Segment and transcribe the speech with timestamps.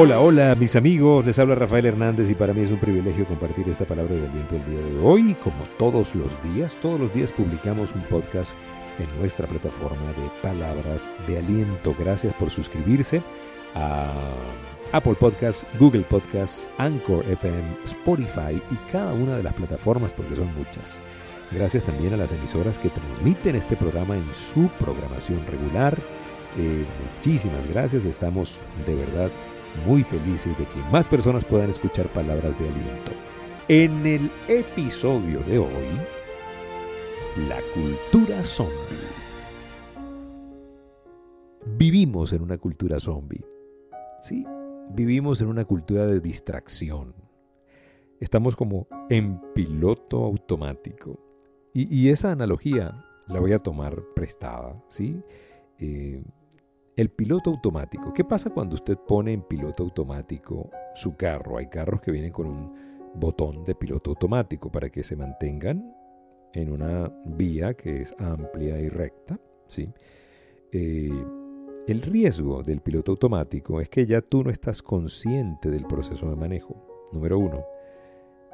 [0.00, 3.68] Hola, hola mis amigos, les habla Rafael Hernández y para mí es un privilegio compartir
[3.68, 5.34] esta palabra de aliento el día de hoy.
[5.42, 8.52] Como todos los días, todos los días publicamos un podcast
[9.00, 11.96] en nuestra plataforma de palabras de aliento.
[11.98, 13.20] Gracias por suscribirse
[13.74, 14.12] a
[14.92, 20.54] Apple Podcasts, Google Podcasts, Anchor FM, Spotify y cada una de las plataformas porque son
[20.54, 21.02] muchas.
[21.50, 25.98] Gracias también a las emisoras que transmiten este programa en su programación regular.
[26.56, 26.84] Eh,
[27.16, 29.32] muchísimas gracias, estamos de verdad
[29.86, 33.12] muy felices de que más personas puedan escuchar palabras de aliento.
[33.68, 35.68] En el episodio de hoy,
[37.48, 38.72] la cultura zombie.
[41.76, 43.44] Vivimos en una cultura zombie.
[44.20, 44.44] Sí,
[44.90, 47.14] vivimos en una cultura de distracción.
[48.20, 51.20] Estamos como en piloto automático.
[51.74, 55.22] Y, esa analogía la voy a tomar prestada, ¿sí?
[55.78, 56.24] Eh,
[56.98, 58.12] el piloto automático.
[58.12, 61.56] ¿Qué pasa cuando usted pone en piloto automático su carro?
[61.56, 62.74] Hay carros que vienen con un
[63.14, 65.94] botón de piloto automático para que se mantengan
[66.52, 69.38] en una vía que es amplia y recta.
[69.68, 69.88] ¿sí?
[70.72, 71.24] Eh,
[71.86, 76.34] el riesgo del piloto automático es que ya tú no estás consciente del proceso de
[76.34, 77.64] manejo, número uno,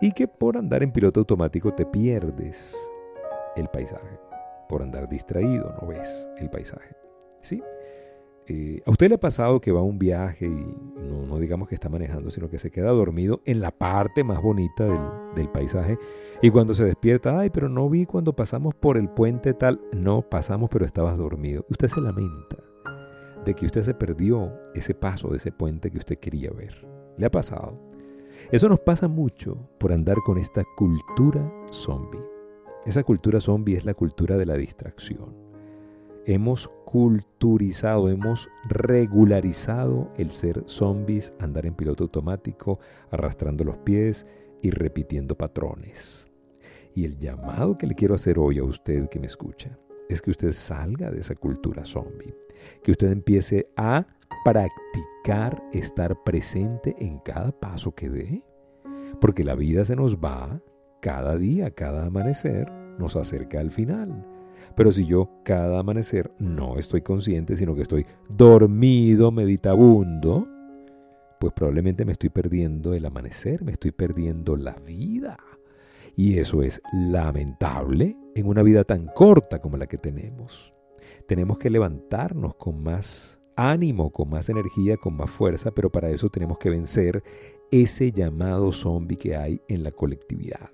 [0.03, 2.77] y que por andar en piloto automático te pierdes
[3.57, 4.21] el paisaje.
[4.69, 6.95] Por andar distraído no ves el paisaje.
[7.41, 7.63] ¿sí?
[8.47, 11.75] Eh, ¿A usted le ha pasado que va a un viaje y no, digamos que
[11.75, 14.85] está manejando, sino que se queda dormido en la parte más bonita
[15.35, 15.99] del, paisaje
[16.43, 20.23] y cuando se despierta, ay, pero no vi cuando pasamos por el puente tal, no
[20.23, 21.65] pasamos pero estabas dormido.
[21.71, 22.57] Usted se lamenta
[23.45, 26.87] de que usted se perdió ese paso de ese puente que usted quería ver.
[27.17, 27.81] ¿Le ha pasado?
[28.51, 32.23] Eso nos pasa mucho por andar con esta cultura zombie.
[32.85, 35.44] Esa cultura zombie es la cultura de la distracción
[36.27, 42.79] hemos culturizado, hemos regularizado el ser zombies, andar en piloto automático,
[43.11, 44.27] arrastrando los pies
[44.63, 46.31] y repitiendo patrones.
[46.95, 50.31] Y el llamado que le quiero hacer hoy a usted que me escucha es que
[50.31, 52.35] usted salga de esa cultura zombie,
[52.83, 54.07] que usted empiece a
[54.45, 58.45] practicar estar presente en cada paso que dé,
[59.21, 60.61] porque la vida se nos va
[61.01, 64.34] cada día, cada amanecer, nos acerca al final.
[64.77, 70.49] Pero si yo cada amanecer no estoy consciente, sino que estoy dormido, meditabundo,
[71.39, 75.37] pues probablemente me estoy perdiendo el amanecer, me estoy perdiendo la vida.
[76.17, 80.75] Y eso es lamentable en una vida tan corta como la que tenemos.
[81.27, 86.29] Tenemos que levantarnos con más ánimo, con más energía, con más fuerza, pero para eso
[86.29, 87.23] tenemos que vencer
[87.71, 90.71] ese llamado zombie que hay en la colectividad,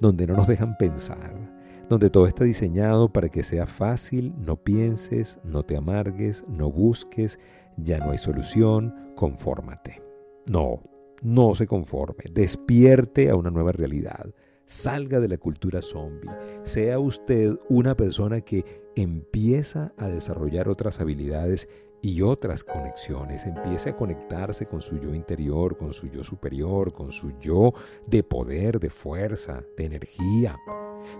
[0.00, 1.61] donde no nos dejan pensar,
[1.92, 7.38] donde todo está diseñado para que sea fácil, no pienses, no te amargues, no busques,
[7.76, 10.02] ya no hay solución, confórmate.
[10.46, 10.82] No,
[11.20, 16.30] no se conforme, despierte a una nueva realidad, salga de la cultura zombie,
[16.62, 18.64] sea usted una persona que
[18.96, 21.68] empieza a desarrollar otras habilidades
[22.02, 27.12] y otras conexiones, empiece a conectarse con su yo interior, con su yo superior, con
[27.12, 27.72] su yo
[28.06, 30.58] de poder, de fuerza, de energía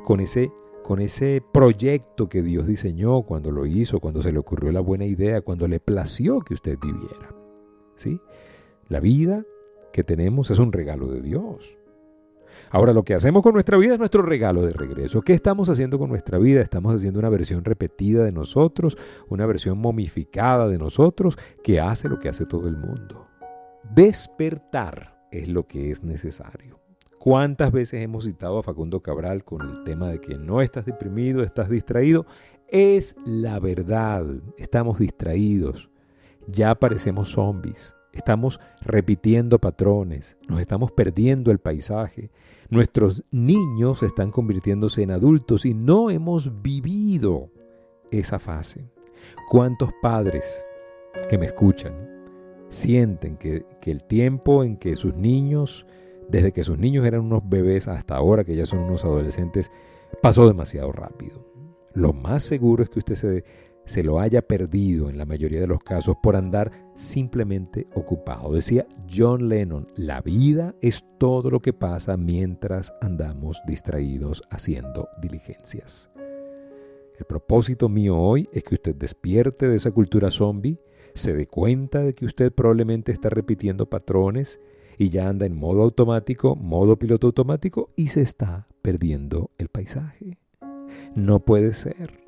[0.04, 4.72] con ese, con ese proyecto que Dios diseñó cuando lo hizo, cuando se le ocurrió
[4.72, 7.34] la buena idea, cuando le plació que usted viviera.
[7.94, 8.20] ¿Sí?
[8.88, 9.44] La vida
[9.92, 11.78] que tenemos es un regalo de Dios.
[12.70, 15.22] Ahora, lo que hacemos con nuestra vida es nuestro regalo de regreso.
[15.22, 16.60] ¿Qué estamos haciendo con nuestra vida?
[16.60, 18.96] Estamos haciendo una versión repetida de nosotros,
[19.28, 23.26] una versión momificada de nosotros que hace lo que hace todo el mundo.
[23.94, 26.80] Despertar es lo que es necesario.
[27.18, 31.44] ¿Cuántas veces hemos citado a Facundo Cabral con el tema de que no estás deprimido,
[31.44, 32.26] estás distraído?
[32.66, 34.26] Es la verdad,
[34.58, 35.88] estamos distraídos,
[36.48, 42.30] ya parecemos zombies, estamos repitiendo patrones, nos estamos perdiendo el paisaje,
[42.70, 47.50] nuestros niños están convirtiéndose en adultos y no hemos vivido
[48.10, 48.90] esa fase.
[49.48, 50.66] ¿Cuántos padres
[51.28, 51.94] que me escuchan
[52.68, 55.86] sienten que, el tiempo en que sus niños
[56.28, 59.70] desde que sus niños eran unos bebés hasta ahora que ya son unos adolescentes,
[60.22, 61.46] pasó demasiado rápido.
[61.92, 63.44] Lo más seguro es que usted se,
[63.84, 68.52] se lo haya perdido en la mayoría de los casos por andar simplemente ocupado.
[68.52, 76.10] Decía John Lennon, la vida es todo lo que pasa mientras andamos distraídos haciendo diligencias.
[77.18, 80.80] El propósito mío hoy es que usted despierte de esa cultura zombie,
[81.14, 84.60] se dé cuenta de que usted probablemente está repitiendo patrones
[84.98, 90.38] y ya anda en modo automático, modo piloto automático y se está perdiendo el paisaje.
[91.14, 92.21] No puede ser.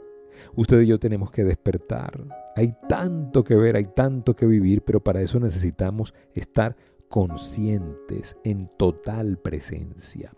[0.55, 2.25] Usted y yo tenemos que despertar.
[2.57, 6.77] Hay tanto que ver, hay tanto que vivir, pero para eso necesitamos estar
[7.09, 10.33] conscientes, en total presencia.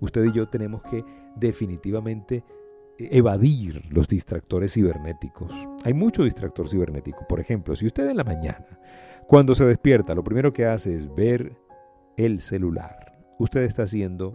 [0.00, 1.04] Usted y yo tenemos que
[1.36, 2.44] definitivamente
[2.98, 5.52] evadir los distractores cibernéticos.
[5.84, 7.26] Hay mucho distractor cibernético.
[7.26, 8.78] Por ejemplo, si usted en la mañana,
[9.26, 11.56] cuando se despierta, lo primero que hace es ver
[12.16, 14.34] el celular, usted está haciendo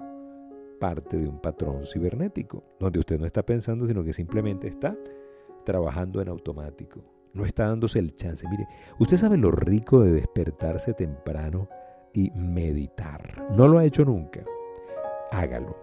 [0.80, 4.96] parte de un patrón cibernético, donde usted no está pensando, sino que simplemente está
[5.66, 7.02] trabajando en automático.
[7.34, 8.48] No está dándose el chance.
[8.50, 8.68] Mire,
[8.98, 11.68] usted sabe lo rico de despertarse temprano
[12.14, 13.46] y meditar.
[13.52, 14.46] No lo ha hecho nunca.
[15.32, 15.76] Hágalo.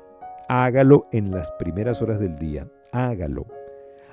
[0.48, 2.70] Hágalo en las primeras horas del día.
[2.92, 3.46] Hágalo.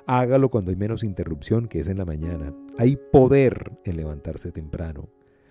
[0.06, 2.54] Hágalo cuando hay menos interrupción, que es en la mañana.
[2.78, 5.08] Hay poder en levantarse temprano.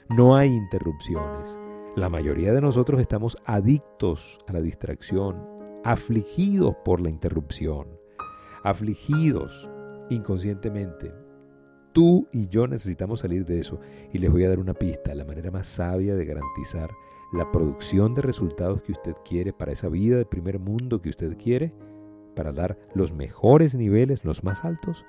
[0.10, 1.60] No hay interrupciones.
[1.95, 5.44] La mayoría de nosotros estamos adictos a la distracción,
[5.83, 7.88] afligidos por la interrupción,
[8.63, 9.69] afligidos
[10.12, 11.12] inconscientemente.
[11.91, 13.80] Tú y yo necesitamos salir de eso
[14.13, 16.91] y les voy a dar una pista, la manera más sabia de garantizar
[17.33, 21.38] la producción de resultados que usted quiere para esa vida de primer mundo que usted
[21.38, 21.74] quiere,
[22.35, 25.06] para dar los mejores niveles, los más altos,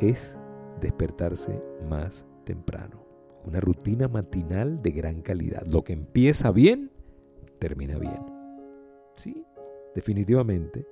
[0.00, 0.38] es
[0.80, 3.03] despertarse más temprano.
[3.46, 5.66] Una rutina matinal de gran calidad.
[5.66, 6.90] Lo que empieza bien,
[7.58, 8.24] termina bien.
[9.14, 9.44] Sí,
[9.94, 10.86] definitivamente.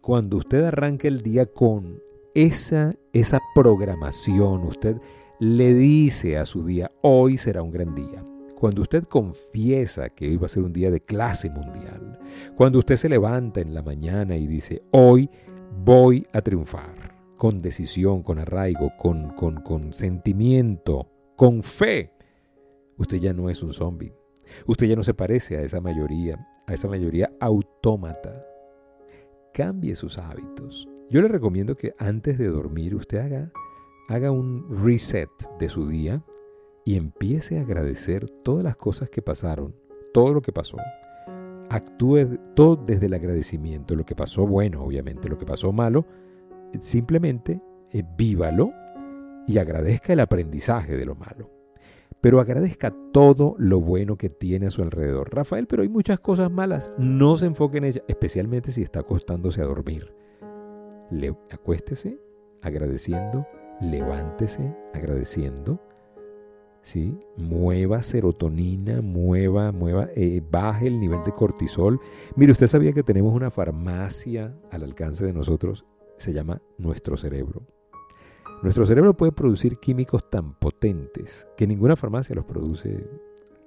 [0.00, 2.02] Cuando usted arranca el día con
[2.34, 4.96] esa, esa programación, usted
[5.38, 8.24] le dice a su día, hoy será un gran día.
[8.54, 12.18] Cuando usted confiesa que hoy va a ser un día de clase mundial,
[12.56, 15.28] cuando usted se levanta en la mañana y dice, hoy
[15.84, 22.12] voy a triunfar, con decisión, con arraigo, con, con, con sentimiento, con fe,
[22.96, 24.14] usted ya no es un zombie.
[24.66, 28.46] Usted ya no se parece a esa mayoría, a esa mayoría autómata.
[29.52, 30.88] Cambie sus hábitos.
[31.10, 33.52] Yo le recomiendo que antes de dormir usted haga,
[34.08, 36.24] haga un reset de su día
[36.84, 39.74] y empiece a agradecer todas las cosas que pasaron,
[40.12, 40.76] todo lo que pasó.
[41.70, 46.04] Actúe todo desde el agradecimiento, lo que pasó bueno, obviamente, lo que pasó malo,
[46.80, 47.60] simplemente
[47.90, 48.72] eh, vívalo
[49.46, 51.50] y agradezca el aprendizaje de lo malo.
[52.20, 55.34] Pero agradezca todo lo bueno que tiene a su alrededor.
[55.34, 56.90] Rafael, pero hay muchas cosas malas.
[56.96, 60.14] No se enfoque en ellas, especialmente si está acostándose a dormir
[61.50, 62.18] acuéstese
[62.62, 63.46] agradeciendo,
[63.80, 65.80] levántese agradeciendo,
[66.80, 67.18] ¿sí?
[67.36, 72.00] mueva serotonina, mueva, mueva, eh, baje el nivel de cortisol.
[72.36, 75.84] Mire, usted sabía que tenemos una farmacia al alcance de nosotros,
[76.16, 77.66] se llama nuestro cerebro.
[78.64, 83.06] Nuestro cerebro puede producir químicos tan potentes que ninguna farmacia los produce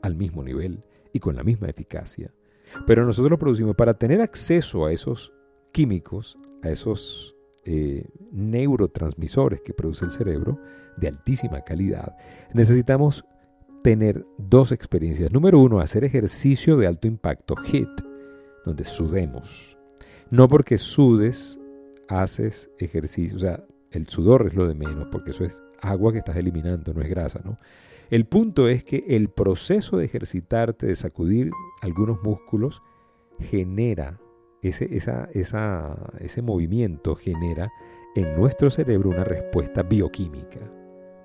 [0.01, 0.83] al mismo nivel
[1.13, 2.33] y con la misma eficacia.
[2.87, 5.35] Pero nosotros lo producimos para tener acceso a esos
[5.71, 10.59] químicos, a esos eh, neurotransmisores que produce el cerebro
[10.97, 12.17] de altísima calidad,
[12.55, 13.23] necesitamos
[13.83, 15.31] tener dos experiencias.
[15.31, 18.01] Número uno, hacer ejercicio de alto impacto, HIT,
[18.65, 19.77] donde sudemos.
[20.31, 21.59] No porque sudes,
[22.07, 23.37] haces ejercicio.
[23.91, 27.09] El sudor es lo de menos, porque eso es agua que estás eliminando, no es
[27.09, 27.57] grasa, ¿no?
[28.09, 31.51] El punto es que el proceso de ejercitarte, de sacudir
[31.81, 32.81] algunos músculos,
[33.39, 34.19] genera
[34.61, 37.71] ese, ese movimiento genera
[38.15, 40.59] en nuestro cerebro una respuesta bioquímica,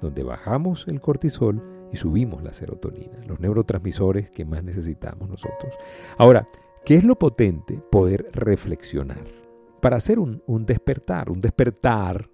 [0.01, 5.75] donde bajamos el cortisol y subimos la serotonina, los neurotransmisores que más necesitamos nosotros.
[6.19, 6.47] Ahora,
[6.85, 7.81] ¿qué es lo potente?
[7.91, 9.25] Poder reflexionar
[9.81, 12.29] para hacer un, un despertar, un despertar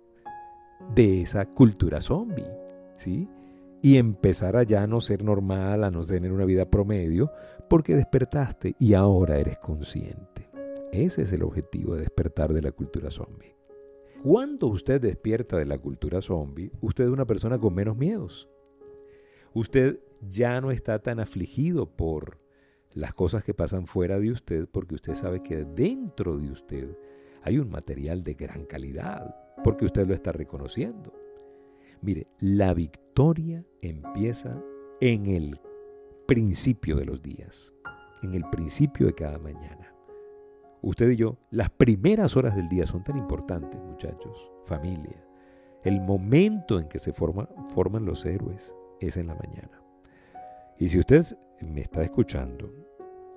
[0.94, 2.50] de esa cultura zombie,
[2.96, 3.28] ¿sí?
[3.82, 7.30] Y empezar a ya no ser normal, a no tener una vida promedio,
[7.68, 10.48] porque despertaste y ahora eres consciente.
[10.92, 13.56] Ese es el objetivo de despertar de la cultura zombie.
[14.22, 18.48] Cuando usted despierta de la cultura zombie, usted es una persona con menos miedos.
[19.52, 22.38] Usted ya no está tan afligido por
[22.92, 26.98] las cosas que pasan fuera de usted porque usted sabe que dentro de usted
[27.42, 31.12] hay un material de gran calidad, porque usted lo está reconociendo.
[32.00, 34.62] Mire, la victoria empieza
[35.00, 35.60] en el
[36.26, 37.74] principio de los días,
[38.22, 39.88] en el principio de cada mañana
[40.82, 45.24] usted y yo, las primeras horas del día son tan importantes, muchachos, familia.
[45.82, 47.48] El momento en que se forman
[48.04, 49.82] los héroes es en la mañana.
[50.78, 51.24] Y si usted
[51.60, 52.72] me está escuchando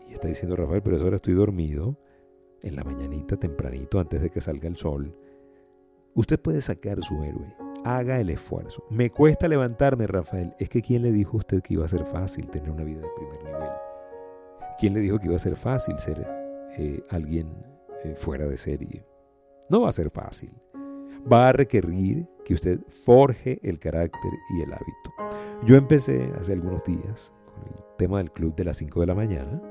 [0.08, 1.98] y está diciendo, Rafael, pero ahora estoy dormido,
[2.62, 5.18] en la mañanita tempranito, antes de que salga el sol,
[6.16, 7.56] usted puede sacar su héroe.
[7.84, 8.86] Haga el esfuerzo.
[8.90, 10.54] Me cuesta levantarme, Rafael.
[10.60, 13.02] Es que ¿quién le dijo a usted que iba a ser fácil tener una vida
[13.02, 13.70] de primer nivel?
[14.80, 16.28] ¿Quién le dijo que iba a ser fácil ser
[16.78, 17.50] eh, alguien
[18.04, 19.06] eh, fuera de serie.
[19.70, 20.52] No va a ser fácil.
[21.32, 25.12] va a requerir que usted forje el carácter y el hábito.
[25.66, 29.14] Yo empecé hace algunos días con el tema del club de las 5 de la
[29.14, 29.62] mañana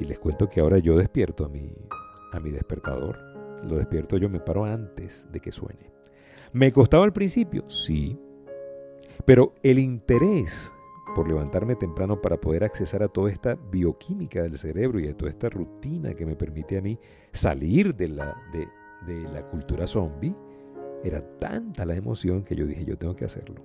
[0.00, 1.72] y les cuento que ahora yo despierto a mi,
[2.32, 3.29] a mi despertador.
[3.64, 5.92] Lo despierto yo, me paro antes de que suene.
[6.52, 7.68] ¿Me costaba al principio?
[7.68, 8.18] Sí.
[9.24, 10.72] Pero el interés
[11.14, 15.30] por levantarme temprano para poder accesar a toda esta bioquímica del cerebro y a toda
[15.30, 16.98] esta rutina que me permite a mí
[17.32, 18.68] salir de la, de,
[19.06, 20.34] de la cultura zombie,
[21.02, 23.62] era tanta la emoción que yo dije, yo tengo que hacerlo.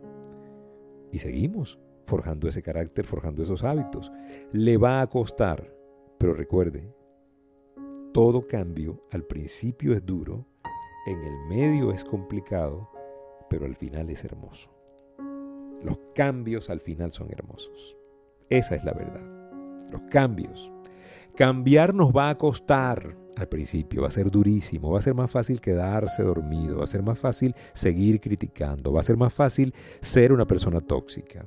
[1.12, 4.12] Y seguimos forjando ese carácter, forjando esos hábitos.
[4.52, 5.74] Le va a costar,
[6.18, 6.94] pero recuerde,
[8.15, 10.48] todo cambio al principio es duro,
[11.05, 12.89] en el medio es complicado,
[13.50, 14.74] pero al final es hermoso.
[15.84, 17.98] Los cambios al final son hermosos.
[18.50, 19.22] Esa es la verdad.
[19.91, 20.72] Los cambios.
[21.36, 25.29] Cambiar nos va a costar al principio, va a ser durísimo, va a ser más
[25.29, 29.74] fácil quedarse dormido, va a ser más fácil seguir criticando, va a ser más fácil
[30.00, 31.45] ser una persona tóxica,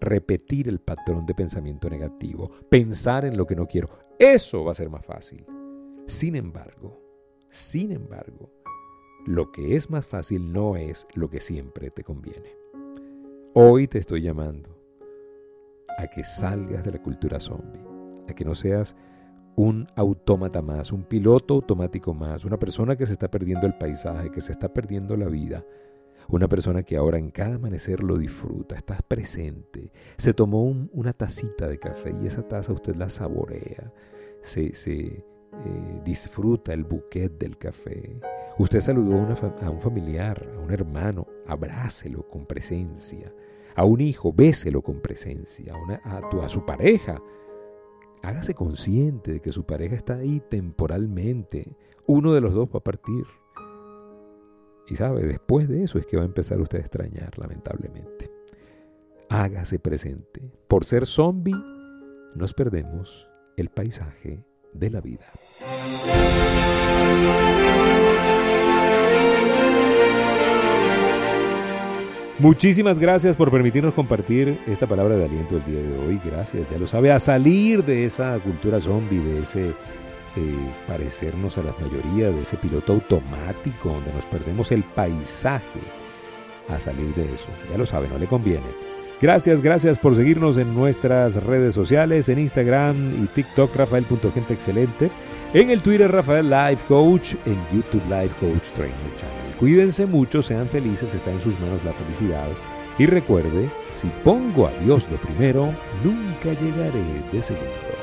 [0.00, 3.88] repetir el patrón de pensamiento negativo, pensar en lo que no quiero.
[4.18, 5.46] Eso va a ser más fácil.
[6.06, 7.00] Sin embargo,
[7.48, 8.50] sin embargo,
[9.24, 12.54] lo que es más fácil no es lo que siempre te conviene.
[13.54, 14.78] Hoy te estoy llamando
[15.96, 17.82] a que salgas de la cultura zombie,
[18.28, 18.96] a que no seas
[19.56, 24.30] un autómata más, un piloto automático más, una persona que se está perdiendo el paisaje,
[24.30, 25.64] que se está perdiendo la vida,
[26.28, 31.66] una persona que ahora en cada amanecer lo disfruta, estás presente, se tomó una tacita
[31.66, 33.92] de café y esa taza usted la saborea,
[34.42, 35.24] se,
[35.64, 38.20] eh, disfruta el buquet del café,
[38.58, 43.32] usted saludó a, a un familiar, a un hermano, abrácelo con presencia,
[43.74, 47.22] a un hijo, béselo con presencia, a, a, su pareja.
[48.22, 51.76] Hágase consciente de que su pareja está ahí temporalmente.
[52.06, 53.24] Uno de los dos va a partir.
[54.88, 58.30] Y sabe, después de eso es que va a empezar usted a extrañar, lamentablemente.
[59.30, 60.52] Hágase presente.
[60.68, 61.56] Por ser zombie,
[62.34, 64.44] nos perdemos el paisaje
[64.74, 65.32] de la vida.
[72.40, 76.20] Muchísimas gracias por permitirnos compartir esta palabra de aliento el día de hoy.
[76.22, 79.74] Gracias, ya lo sabe, a salir de esa cultura zombie, de ese eh,
[80.86, 85.80] parecernos a la mayoría, de ese piloto automático donde nos perdemos el paisaje.
[86.68, 88.93] A salir de eso, ya lo sabe, no le conviene.
[89.20, 95.10] Gracias, gracias por seguirnos en nuestras redes sociales, en Instagram y TikTok, Rafael.genteexcelente,
[95.54, 99.56] en el Twitter Rafael Life Coach, en YouTube Life Coach Trainer Channel.
[99.58, 102.48] Cuídense mucho, sean felices, está en sus manos la felicidad.
[102.98, 105.72] Y recuerde, si pongo a Dios de primero,
[106.04, 107.02] nunca llegaré
[107.32, 107.93] de segundo.